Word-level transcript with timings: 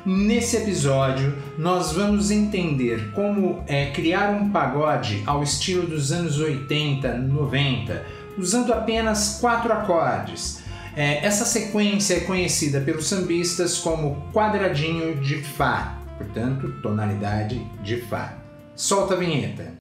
Nesse 0.04 0.58
episódio, 0.58 1.38
nós 1.56 1.92
vamos 1.92 2.32
entender 2.32 3.12
como 3.12 3.64
é 3.68 3.92
criar 3.92 4.32
um 4.32 4.50
pagode 4.50 5.22
ao 5.28 5.44
estilo 5.44 5.86
dos 5.86 6.12
anos 6.12 6.40
80, 6.40 7.14
90, 7.14 8.06
usando 8.40 8.74
apenas 8.74 9.38
quatro 9.40 9.72
acordes 9.72 10.68
é, 10.96 11.26
essa 11.26 11.46
sequência 11.46 12.16
é 12.16 12.20
conhecida 12.22 12.82
pelos 12.82 13.08
sambistas 13.08 13.78
como 13.78 14.30
quadradinho 14.34 15.16
de 15.22 15.42
Fá, 15.42 15.98
portanto, 16.18 16.74
tonalidade 16.82 17.60
de 17.84 18.02
Fá. 18.02 18.38
Solta 18.76 19.14
a 19.14 19.18
vinheta. 19.18 19.74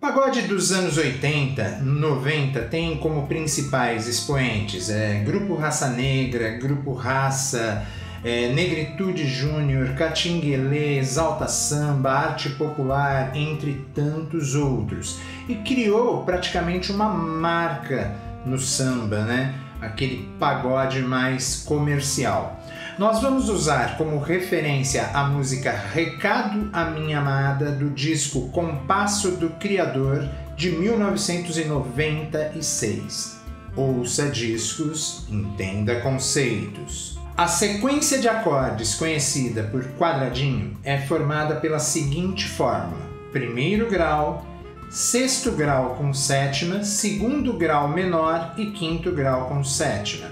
Pagode 0.00 0.42
dos 0.42 0.70
anos 0.72 0.96
80, 0.96 1.80
90 1.82 2.60
tem 2.62 2.96
como 2.98 3.26
principais 3.26 4.06
expoentes 4.06 4.88
é, 4.90 5.22
Grupo 5.24 5.54
Raça 5.54 5.88
Negra, 5.88 6.58
Grupo 6.58 6.92
Raça, 6.92 7.86
é, 8.24 8.48
Negritude 8.48 9.26
Júnior, 9.26 9.90
Catinguelê, 9.90 10.98
Exalta 10.98 11.46
Samba, 11.46 12.10
Arte 12.10 12.48
Popular, 12.50 13.36
entre 13.36 13.84
tantos 13.94 14.54
outros. 14.54 15.18
E 15.46 15.56
criou 15.56 16.24
praticamente 16.24 16.90
uma 16.90 17.10
marca 17.10 18.14
no 18.46 18.58
samba, 18.58 19.24
né? 19.24 19.54
Aquele 19.80 20.28
pagode 20.40 21.02
mais 21.02 21.62
comercial. 21.66 22.58
Nós 22.98 23.20
vamos 23.20 23.50
usar 23.50 23.98
como 23.98 24.20
referência 24.20 25.10
a 25.12 25.24
música 25.24 25.72
Recado 25.72 26.70
à 26.72 26.84
Minha 26.84 27.18
Amada 27.18 27.72
do 27.72 27.90
disco 27.90 28.48
Compasso 28.50 29.32
do 29.32 29.50
Criador 29.50 30.28
de 30.56 30.70
1996. 30.70 33.42
Ouça 33.76 34.30
discos, 34.30 35.26
entenda 35.28 36.00
conceitos. 36.00 37.13
A 37.36 37.48
sequência 37.48 38.20
de 38.20 38.28
acordes 38.28 38.94
conhecida 38.94 39.64
por 39.64 39.84
quadradinho 39.98 40.76
é 40.84 40.98
formada 40.98 41.56
pela 41.56 41.80
seguinte 41.80 42.46
fórmula: 42.46 43.02
primeiro 43.32 43.90
grau, 43.90 44.46
sexto 44.88 45.50
grau 45.50 45.96
com 45.96 46.14
sétima, 46.14 46.84
segundo 46.84 47.54
grau 47.54 47.88
menor 47.88 48.54
e 48.56 48.66
quinto 48.66 49.10
grau 49.10 49.48
com 49.48 49.64
sétima. 49.64 50.28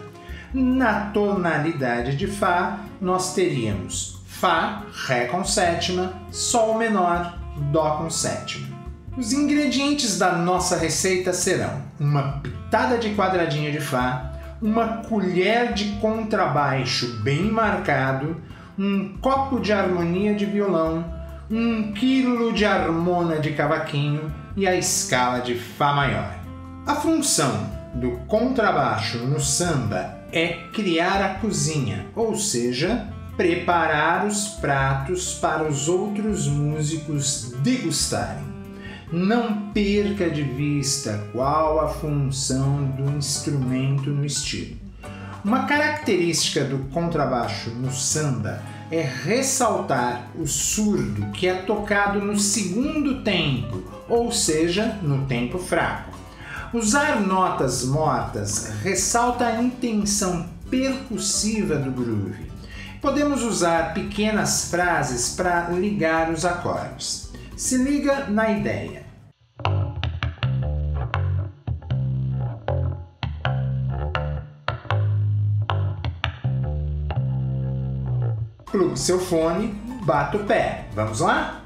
Na 0.55 1.07
tonalidade 1.07 2.15
de 2.15 2.29
Fá, 2.29 2.79
nós 3.01 3.35
teríamos 3.35 4.23
Fá, 4.25 4.85
Ré 5.07 5.25
com 5.25 5.45
sétima, 5.45 6.15
Sol 6.31 6.79
menor, 6.79 7.37
Dó 7.73 7.97
com 7.97 8.11
sétima. 8.11 8.69
Os 9.17 9.33
ingredientes 9.33 10.19
da 10.19 10.37
nossa 10.37 10.77
receita 10.77 11.33
serão 11.33 11.83
uma 11.99 12.41
pitada 12.41 12.97
de 12.97 13.13
quadradinho 13.17 13.73
de 13.73 13.81
Fá, 13.81 14.32
uma 14.63 14.99
colher 14.99 15.73
de 15.73 15.97
contrabaixo 16.01 17.21
bem 17.23 17.51
marcado, 17.51 18.41
um 18.79 19.19
copo 19.19 19.59
de 19.59 19.73
harmonia 19.73 20.35
de 20.35 20.47
violão, 20.47 21.05
um 21.51 21.93
quilo 21.93 22.53
de 22.53 22.65
harmona 22.65 23.41
de 23.41 23.53
cavaquinho 23.53 24.33
e 24.57 24.67
a 24.67 24.77
escala 24.77 25.41
de 25.41 25.57
Fá 25.57 25.93
maior. 25.93 26.39
A 26.87 26.95
função 26.95 27.69
do 27.95 28.13
contrabaixo 28.29 29.19
no 29.19 29.41
samba 29.41 30.21
é 30.33 30.69
criar 30.73 31.21
a 31.21 31.35
cozinha, 31.35 32.07
ou 32.15 32.37
seja, 32.37 33.09
preparar 33.37 34.27
os 34.27 34.49
pratos 34.49 35.35
para 35.35 35.65
os 35.65 35.89
outros 35.89 36.47
músicos 36.47 37.53
degustarem. 37.63 38.52
Não 39.13 39.71
perca 39.73 40.31
de 40.31 40.43
vista 40.43 41.29
qual 41.33 41.81
a 41.81 41.89
função 41.89 42.83
do 42.83 43.11
instrumento 43.11 44.09
no 44.09 44.25
estilo. 44.25 44.79
Uma 45.45 45.67
característica 45.67 46.65
do 46.65 46.79
contrabaixo 46.91 47.69
no 47.69 47.93
samba 47.93 48.63
é 48.91 49.03
ressaltar 49.03 50.31
o 50.35 50.47
surdo 50.47 51.31
que 51.33 51.47
é 51.47 51.53
tocado 51.53 52.23
no 52.23 52.39
segundo 52.39 53.23
tempo, 53.23 53.83
ou 54.09 54.33
seja, 54.33 54.99
no 55.03 55.27
tempo 55.27 55.59
fraco. 55.59 56.17
Usar 56.73 57.21
notas 57.21 57.85
mortas 57.85 58.73
ressalta 58.83 59.45
a 59.45 59.63
intenção 59.63 60.49
percussiva 60.71 61.77
do 61.77 61.91
groove. 61.91 62.51
Podemos 63.03 63.43
usar 63.43 63.93
pequenas 63.93 64.71
frases 64.71 65.35
para 65.37 65.69
ligar 65.69 66.31
os 66.31 66.47
acordes. 66.47 67.32
Se 67.63 67.77
liga 67.79 68.27
na 68.29 68.51
ideia. 68.51 69.07
plugue 78.69 78.99
seu 78.99 79.21
fone, 79.21 79.69
bata 80.05 80.39
o 80.39 80.45
pé. 80.45 80.89
Vamos 80.93 81.21
lá? 81.21 81.62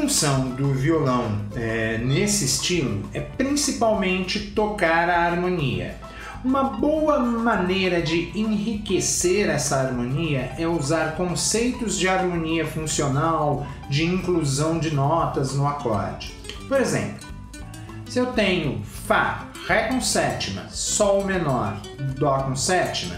Função 0.00 0.50
do 0.50 0.72
violão 0.72 1.40
é, 1.56 1.98
nesse 1.98 2.44
estilo 2.44 3.02
é 3.12 3.18
principalmente 3.18 4.52
tocar 4.52 5.10
a 5.10 5.22
harmonia. 5.22 5.96
Uma 6.44 6.62
boa 6.62 7.18
maneira 7.18 8.00
de 8.00 8.30
enriquecer 8.38 9.48
essa 9.48 9.74
harmonia 9.74 10.52
é 10.56 10.68
usar 10.68 11.16
conceitos 11.16 11.98
de 11.98 12.08
harmonia 12.08 12.64
funcional, 12.64 13.66
de 13.90 14.04
inclusão 14.04 14.78
de 14.78 14.94
notas 14.94 15.54
no 15.54 15.66
acorde. 15.66 16.32
Por 16.68 16.80
exemplo, 16.80 17.26
se 18.08 18.20
eu 18.20 18.26
tenho 18.26 18.80
Fá, 18.84 19.48
Ré 19.66 19.88
com 19.88 20.00
sétima, 20.00 20.68
Sol 20.70 21.24
menor, 21.24 21.76
Dó 22.16 22.38
com 22.42 22.54
sétima, 22.54 23.16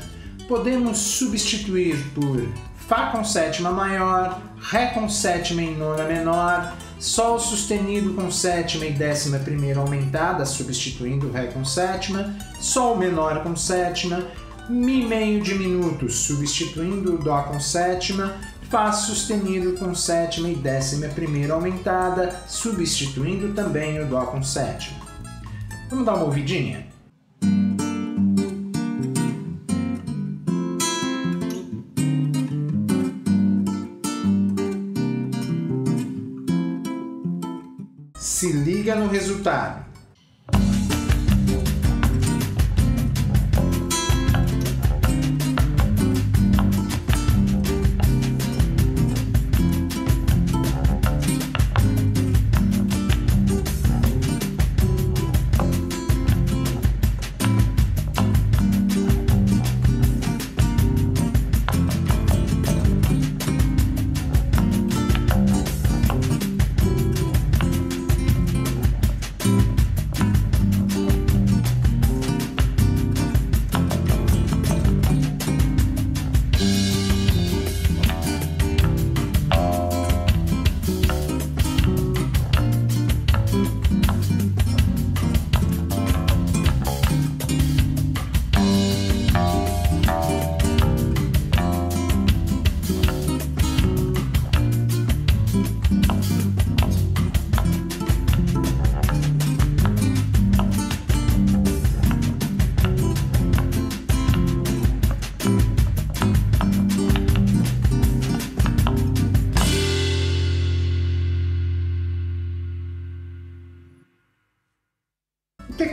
podemos 0.49 0.97
substituir 0.97 1.99
por 2.15 2.49
Fá 2.91 3.07
com 3.13 3.23
sétima 3.23 3.71
maior, 3.71 4.43
Ré 4.61 4.87
com 4.87 5.09
sétima 5.09 5.63
em 5.63 5.77
nona 5.77 6.03
menor, 6.03 6.77
Sol 6.99 7.39
sustenido 7.39 8.15
com 8.15 8.33
sétima 8.33 8.85
e 8.85 8.93
décima 8.93 9.39
primeira 9.39 9.79
aumentada, 9.79 10.45
substituindo 10.45 11.31
Ré 11.31 11.47
com 11.47 11.65
sétima, 11.65 12.35
Sol 12.59 12.97
menor 12.97 13.45
com 13.45 13.55
sétima, 13.55 14.27
Mi 14.69 15.07
meio 15.07 15.41
diminuto, 15.41 16.11
substituindo 16.11 17.15
o 17.15 17.19
Dó 17.19 17.43
com 17.43 17.61
sétima, 17.61 18.35
Fá 18.69 18.91
sustenido 18.91 19.79
com 19.79 19.95
sétima 19.95 20.49
e 20.49 20.57
décima 20.57 21.07
primeira 21.07 21.55
aumentada, 21.55 22.43
substituindo 22.49 23.55
também 23.55 24.01
o 24.01 24.07
Dó 24.07 24.23
com 24.23 24.43
sétima. 24.43 24.99
Vamos 25.89 26.05
dar 26.05 26.17
uma 26.17 26.25
ouvidinha? 26.25 26.91
Se 38.41 38.55
liga 38.55 38.95
no 38.95 39.11
resultado. 39.11 39.90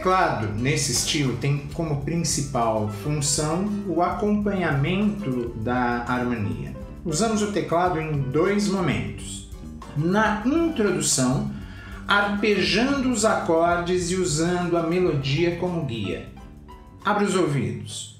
Teclado 0.08 0.54
nesse 0.54 0.94
estilo 0.94 1.36
tem 1.36 1.68
como 1.74 2.02
principal 2.02 2.88
função 3.04 3.68
o 3.86 4.02
acompanhamento 4.02 5.50
da 5.58 6.06
harmonia. 6.08 6.74
Usamos 7.04 7.42
o 7.42 7.52
teclado 7.52 8.00
em 8.00 8.14
dois 8.22 8.70
momentos. 8.70 9.50
Na 9.98 10.44
introdução, 10.46 11.52
arpejando 12.08 13.10
os 13.10 13.26
acordes 13.26 14.10
e 14.10 14.16
usando 14.16 14.78
a 14.78 14.84
melodia 14.84 15.58
como 15.58 15.84
guia. 15.84 16.30
Abre 17.04 17.26
os 17.26 17.36
ouvidos. 17.36 18.17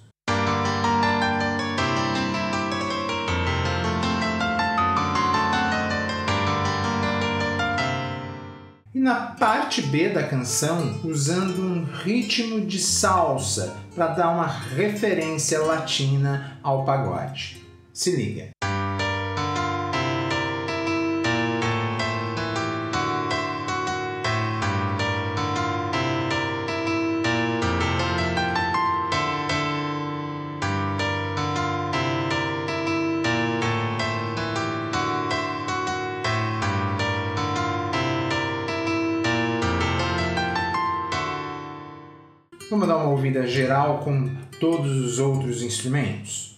Na 9.08 9.16
parte 9.16 9.82
B 9.84 10.10
da 10.10 10.22
canção 10.22 11.00
usando 11.06 11.62
um 11.62 11.86
ritmo 11.86 12.60
de 12.60 12.78
salsa 12.78 13.78
para 13.96 14.08
dar 14.08 14.32
uma 14.32 14.46
referência 14.46 15.62
latina 15.62 16.60
ao 16.62 16.84
pagode. 16.84 17.66
Se 17.94 18.14
liga. 18.14 18.57
Vamos 42.78 42.90
dar 42.90 42.98
uma 42.98 43.10
ouvida 43.10 43.48
geral 43.48 44.02
com 44.04 44.30
todos 44.60 44.92
os 44.98 45.18
outros 45.18 45.64
instrumentos? 45.64 46.57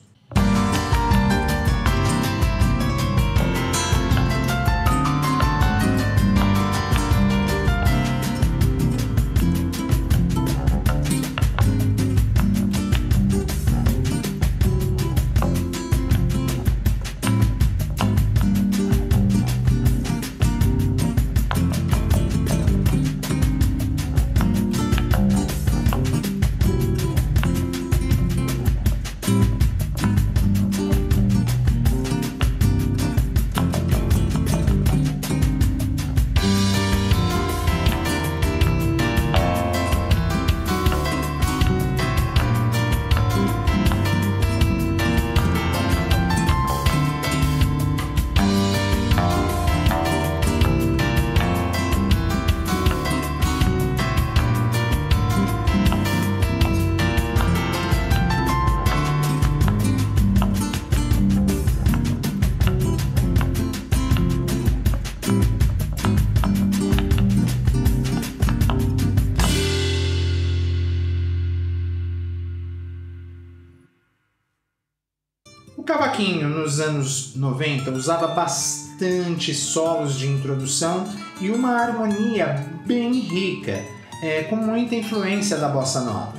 Cavaquinho 76.20 76.50
nos 76.50 76.82
anos 76.82 77.34
90 77.36 77.92
usava 77.92 78.28
bastante 78.28 79.54
solos 79.54 80.20
de 80.20 80.28
introdução 80.28 81.08
e 81.40 81.50
uma 81.50 81.72
harmonia 81.72 82.68
bem 82.86 83.14
rica, 83.14 83.82
é, 84.22 84.44
com 84.44 84.58
muita 84.58 84.96
influência 84.96 85.56
da 85.58 85.70
bossa 85.70 86.02
nova. 86.02 86.34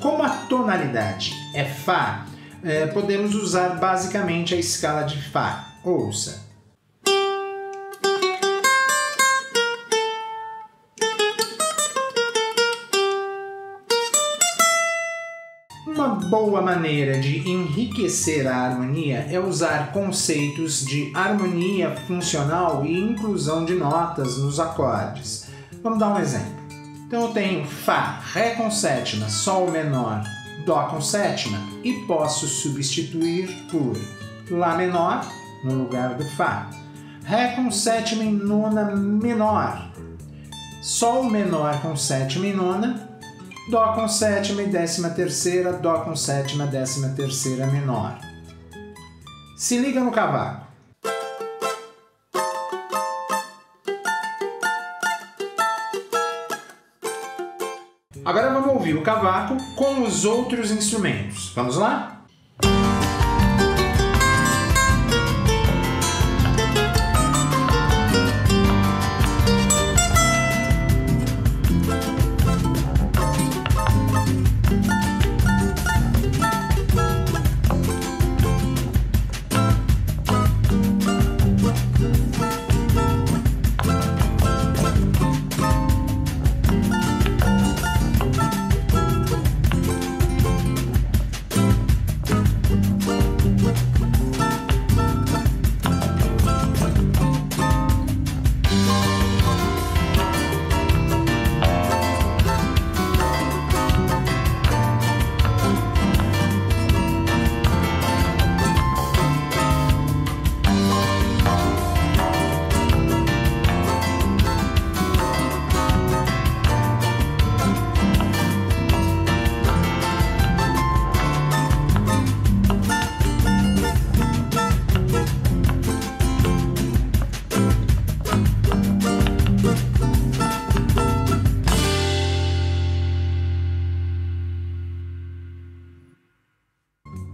Como 0.00 0.22
a 0.22 0.28
tonalidade 0.28 1.34
é 1.52 1.64
Fá, 1.64 2.26
é, 2.62 2.86
podemos 2.86 3.34
usar 3.34 3.80
basicamente 3.80 4.54
a 4.54 4.56
escala 4.56 5.02
de 5.02 5.20
Fá. 5.20 5.78
Ouça. 5.82 6.43
Uma 16.04 16.16
boa 16.16 16.60
maneira 16.60 17.18
de 17.18 17.48
enriquecer 17.48 18.46
a 18.46 18.54
harmonia 18.54 19.26
é 19.30 19.40
usar 19.40 19.90
conceitos 19.90 20.84
de 20.84 21.10
harmonia 21.14 21.96
funcional 22.06 22.84
e 22.84 23.00
inclusão 23.00 23.64
de 23.64 23.72
notas 23.72 24.36
nos 24.36 24.60
acordes. 24.60 25.46
Vamos 25.82 25.98
dar 25.98 26.12
um 26.12 26.18
exemplo. 26.18 26.52
Então 27.06 27.22
eu 27.22 27.28
tenho 27.28 27.64
Fá, 27.64 28.20
Ré 28.34 28.50
com 28.50 28.70
sétima, 28.70 29.30
Sol 29.30 29.70
menor, 29.70 30.22
Dó 30.66 30.82
com 30.88 31.00
sétima 31.00 31.58
e 31.82 31.94
posso 32.06 32.46
substituir 32.46 33.48
por 33.70 33.96
Lá 34.50 34.76
menor 34.76 35.26
no 35.64 35.72
lugar 35.72 36.16
do 36.16 36.24
Fá, 36.36 36.68
Ré 37.24 37.56
com 37.56 37.70
sétima 37.70 38.24
e 38.24 38.30
nona 38.30 38.94
menor, 38.94 39.90
Sol 40.82 41.24
menor 41.24 41.80
com 41.80 41.96
sétima 41.96 42.46
e 42.46 42.52
nona 42.52 43.13
Dó 43.66 43.94
com 43.94 44.06
sétima 44.06 44.62
e 44.62 44.66
décima 44.66 45.08
terceira, 45.08 45.72
Dó 45.72 46.00
com 46.00 46.14
sétima, 46.14 46.66
décima 46.66 47.08
terceira 47.08 47.66
menor. 47.66 48.18
Se 49.56 49.78
liga 49.78 50.00
no 50.00 50.12
cavaco. 50.12 50.66
Agora 58.22 58.52
vamos 58.52 58.68
ouvir 58.68 58.96
o 58.96 59.02
cavaco 59.02 59.56
com 59.76 60.02
os 60.02 60.26
outros 60.26 60.70
instrumentos. 60.70 61.50
Vamos 61.54 61.76
lá? 61.76 62.23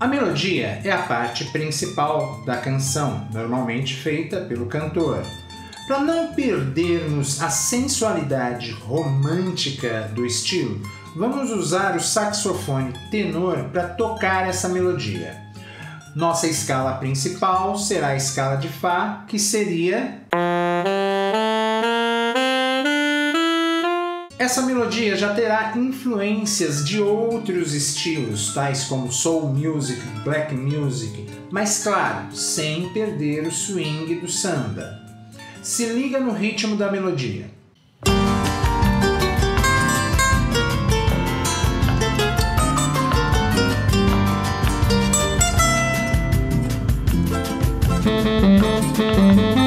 A 0.00 0.07
melodia 0.07 0.80
é 0.83 0.90
a 0.90 1.02
parte 1.02 1.45
principal 1.52 2.40
da 2.47 2.57
canção, 2.57 3.28
normalmente 3.35 3.95
feita 3.95 4.40
pelo 4.40 4.64
cantor. 4.64 5.23
Para 5.87 5.99
não 5.99 6.33
perdermos 6.33 7.42
a 7.42 7.50
sensualidade 7.50 8.71
romântica 8.71 10.11
do 10.14 10.25
estilo, 10.25 10.80
vamos 11.14 11.50
usar 11.50 11.97
o 11.97 12.00
saxofone 12.00 12.95
tenor 13.11 13.64
para 13.64 13.88
tocar 13.88 14.49
essa 14.49 14.71
melodia. 14.71 15.37
Nossa 16.16 16.47
escala 16.47 16.95
principal 16.95 17.76
será 17.76 18.09
a 18.09 18.16
escala 18.16 18.57
de 18.57 18.69
Fá, 18.69 19.26
que 19.28 19.38
seria 19.38 20.23
Essa 24.40 24.62
melodia 24.62 25.14
já 25.16 25.35
terá 25.35 25.76
influências 25.76 26.82
de 26.82 26.99
outros 26.99 27.75
estilos, 27.75 28.54
tais 28.54 28.85
como 28.85 29.12
soul 29.12 29.52
music, 29.52 30.00
black 30.25 30.54
music, 30.54 31.26
mas 31.50 31.82
claro, 31.82 32.35
sem 32.35 32.88
perder 32.88 33.47
o 33.47 33.52
swing 33.52 34.14
do 34.14 34.30
samba. 34.30 34.99
Se 35.62 35.85
liga 35.85 36.18
no 36.18 36.32
ritmo 36.32 36.75
da 36.75 36.90
melodia. 36.90 37.50
Nos 49.37 49.60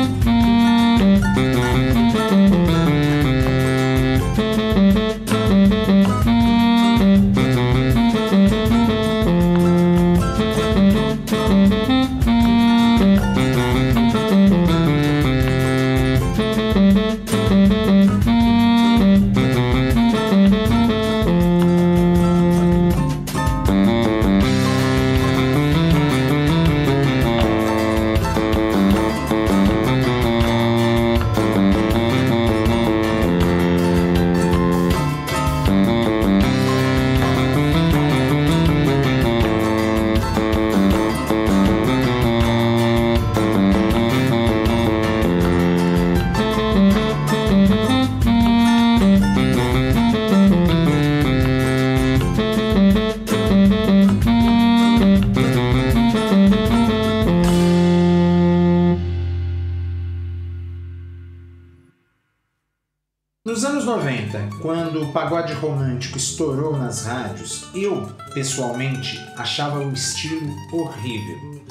romântico 65.94 66.18
estourou 66.18 66.78
nas 66.78 67.06
rádios, 67.06 67.66
eu, 67.74 68.10
pessoalmente, 68.34 69.24
achava 69.38 69.80
o 69.80 69.94
estilo 69.94 70.50
horrível. 70.72 71.62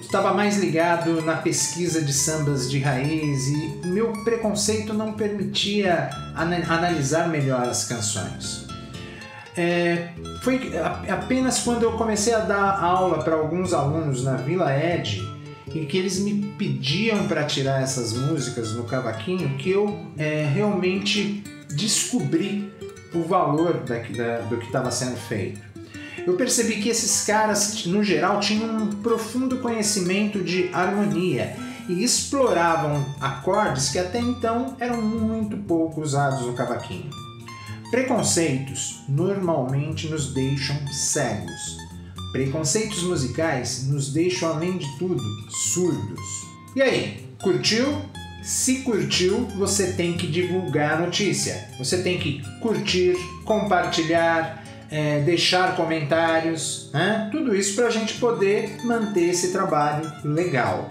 Estava 0.00 0.32
mais 0.32 0.56
ligado 0.56 1.20
na 1.22 1.36
pesquisa 1.36 2.00
de 2.00 2.12
sambas 2.12 2.70
de 2.70 2.78
raiz 2.78 3.48
e 3.48 3.86
meu 3.86 4.12
preconceito 4.24 4.94
não 4.94 5.12
permitia 5.12 6.08
analisar 6.34 7.28
melhor 7.28 7.68
as 7.68 7.84
canções. 7.84 8.66
É, 9.54 10.10
foi 10.42 10.70
apenas 11.08 11.58
quando 11.58 11.82
eu 11.82 11.92
comecei 11.92 12.32
a 12.32 12.38
dar 12.38 12.82
aula 12.82 13.22
para 13.22 13.34
alguns 13.34 13.74
alunos 13.74 14.22
na 14.24 14.36
Vila 14.36 14.72
Ed 14.72 15.20
e 15.74 15.84
que 15.84 15.98
eles 15.98 16.20
me 16.20 16.54
pediam 16.56 17.26
para 17.26 17.44
tirar 17.44 17.82
essas 17.82 18.14
músicas 18.14 18.72
no 18.72 18.84
cavaquinho 18.84 19.58
que 19.58 19.68
eu 19.68 20.06
é, 20.16 20.48
realmente 20.54 21.42
descobri 21.68 22.77
o 23.14 23.22
valor 23.22 23.74
da, 23.84 23.96
da, 23.96 24.40
do 24.42 24.56
que 24.56 24.66
estava 24.66 24.90
sendo 24.90 25.16
feito. 25.16 25.60
Eu 26.26 26.34
percebi 26.36 26.76
que 26.76 26.88
esses 26.88 27.24
caras, 27.24 27.86
no 27.86 28.02
geral, 28.02 28.40
tinham 28.40 28.76
um 28.76 28.86
profundo 29.02 29.58
conhecimento 29.58 30.42
de 30.42 30.68
harmonia 30.72 31.56
e 31.88 32.04
exploravam 32.04 33.04
acordes 33.20 33.90
que 33.90 33.98
até 33.98 34.20
então 34.20 34.76
eram 34.78 35.00
muito 35.00 35.56
pouco 35.56 36.02
usados 36.02 36.46
no 36.46 36.52
cavaquinho. 36.52 37.10
Preconceitos 37.90 39.04
normalmente 39.08 40.08
nos 40.08 40.34
deixam 40.34 40.76
cegos 40.92 41.78
Preconceitos 42.32 43.02
musicais 43.04 43.86
nos 43.88 44.12
deixam, 44.12 44.50
além 44.50 44.76
de 44.76 44.86
tudo, 44.98 45.22
surdos. 45.50 46.20
E 46.76 46.82
aí, 46.82 47.26
curtiu? 47.42 47.86
Se 48.42 48.82
curtiu, 48.82 49.46
você 49.56 49.92
tem 49.92 50.16
que 50.16 50.26
divulgar 50.26 50.94
a 50.94 51.00
notícia. 51.00 51.68
Você 51.78 52.02
tem 52.02 52.18
que 52.18 52.42
curtir, 52.60 53.16
compartilhar, 53.44 54.64
é, 54.90 55.20
deixar 55.20 55.76
comentários, 55.76 56.90
né? 56.92 57.28
tudo 57.30 57.54
isso 57.54 57.74
para 57.74 57.86
a 57.86 57.90
gente 57.90 58.14
poder 58.14 58.78
manter 58.84 59.30
esse 59.30 59.52
trabalho 59.52 60.10
legal. 60.24 60.90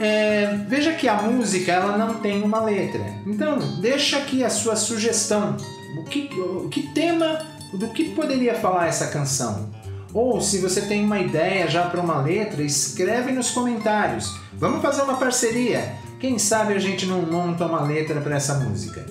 É, 0.00 0.56
veja 0.68 0.94
que 0.94 1.08
a 1.08 1.20
música 1.22 1.72
ela 1.72 1.98
não 1.98 2.20
tem 2.20 2.42
uma 2.42 2.60
letra, 2.60 3.04
então 3.26 3.58
deixa 3.80 4.18
aqui 4.18 4.44
a 4.44 4.50
sua 4.50 4.76
sugestão. 4.76 5.56
O 5.98 6.04
que, 6.04 6.30
o 6.40 6.68
que 6.68 6.94
tema, 6.94 7.44
do 7.74 7.88
que 7.88 8.10
poderia 8.10 8.54
falar 8.54 8.86
essa 8.86 9.08
canção? 9.08 9.70
Ou 10.14 10.40
se 10.40 10.58
você 10.58 10.82
tem 10.82 11.04
uma 11.04 11.18
ideia 11.18 11.68
já 11.68 11.82
para 11.82 12.00
uma 12.00 12.22
letra, 12.22 12.62
escreve 12.62 13.32
nos 13.32 13.50
comentários. 13.50 14.34
Vamos 14.54 14.80
fazer 14.80 15.02
uma 15.02 15.16
parceria. 15.16 15.92
Quem 16.20 16.36
sabe 16.36 16.74
a 16.74 16.78
gente 16.80 17.06
não 17.06 17.22
monta 17.22 17.64
uma 17.64 17.80
letra 17.82 18.20
para 18.20 18.34
essa 18.34 18.54
música. 18.58 19.06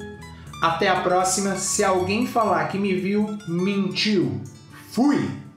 Até 0.61 0.89
a 0.89 0.99
próxima. 1.01 1.55
Se 1.55 1.83
alguém 1.83 2.27
falar 2.27 2.67
que 2.67 2.77
me 2.77 2.93
viu, 2.95 3.37
mentiu. 3.47 4.41
Fui! 4.91 5.47